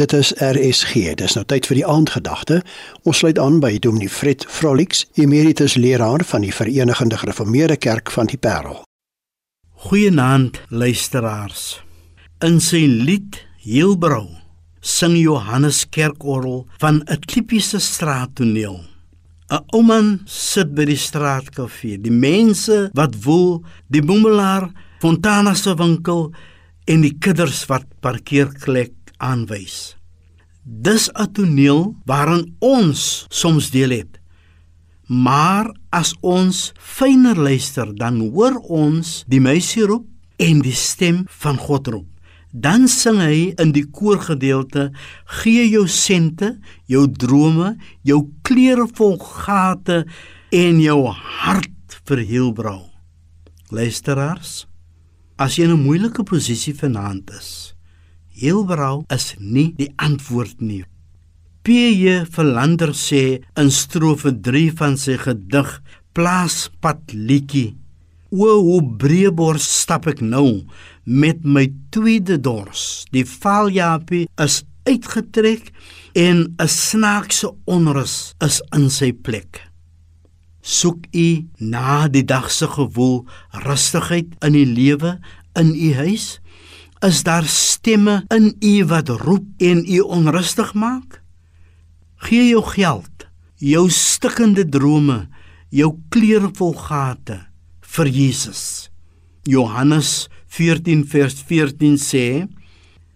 [0.00, 1.10] Dit is RSG.
[1.20, 2.62] Dis nou tyd vir die aandgedagte.
[3.04, 8.30] Ons sluit aan by Dominee Fred Frolix, emeritus leraar van die Verenigde Gereformeerde Kerk van
[8.30, 8.78] die Parel.
[9.84, 11.82] Goeienaand luisteraars.
[12.40, 14.30] In sy lied Heelbrau
[14.80, 18.80] sing Johannes Kerkorrel van 'n tipiese straattoneel.
[19.50, 22.00] 'n Ouman sit by die straatkafee.
[22.00, 26.32] Die mense wat woel, die boemelaar, Fontana se winkel
[26.86, 29.96] en die kidders wat parkeerplek aanwys.
[30.64, 34.20] Dis 'n toneel waarin ons soms deel het.
[35.06, 41.56] Maar as ons fyner luister, dan hoor ons die meisie roep en die stem van
[41.56, 42.06] God roep.
[42.50, 44.90] Dan sing hy in die koorgedeelte:
[45.24, 50.06] "Gee jou sente, jou drome, jou klere vol gate
[50.50, 52.90] en jou hart vir heelbrau."
[53.70, 54.66] Luisteraars,
[55.38, 57.74] as jy in 'n moeilike posisie vanaand is,
[58.40, 60.84] Heelbrau is nie die antwoord nie.
[61.60, 62.24] P.J.
[62.32, 65.74] Verlander sê in strofe 3 van sy gedig
[66.16, 67.74] Plaaspad liedjie:
[68.32, 70.64] O hoe breëbors stap ek nou
[71.04, 73.04] met my tweede dors.
[73.12, 75.72] Die valjapie is uitgetrek
[76.16, 79.60] en 'n snaakse onrus is in sy plek.
[80.62, 83.26] Soek u na die dag se gewoel
[83.66, 85.18] rustigheid in die lewe
[85.54, 86.40] in u huis?
[87.00, 91.22] Is daar stemme in u wat roep en u onrustig maak?
[92.16, 93.24] Gee jou geld,
[93.56, 95.30] jou stikkende drome,
[95.72, 97.38] jou klere vol gate
[97.80, 98.90] vir Jesus.
[99.48, 102.26] Johannes 14 vers 14 sê: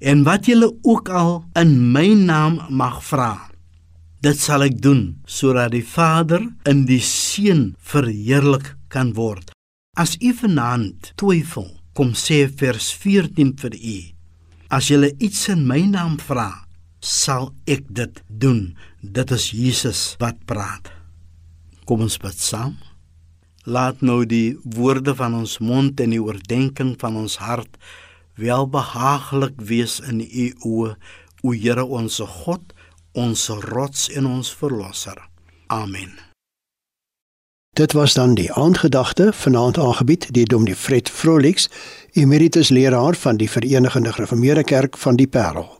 [0.00, 3.50] En wat julle ook al in my naam mag vra,
[4.24, 9.52] dit sal ek doen sodat die Vader in die Seun verheerlik kan word.
[9.92, 13.98] As u vanaand twyfel kom sê vers 14 vir u.
[14.68, 16.66] As jy iets in my naam vra,
[17.00, 18.74] sal ek dit doen.
[19.00, 20.90] Dit is Jesus wat praat.
[21.86, 22.74] Kom ons bid saam.
[23.66, 27.80] Laat nou die woorde van ons mond en die oordeenking van ons hart
[28.36, 30.94] welbehaaglik wees in u oë,
[31.42, 32.74] o Here ons God,
[33.14, 35.18] ons rots en ons verlosser.
[35.72, 36.25] Amen.
[37.76, 41.68] Dit was dan die aandgedagte vanaand aangebied deur Dominee Fred Vrolix,
[42.12, 45.76] emeritus leraar van die Verenigde Gereformeerde Kerk van die Parel.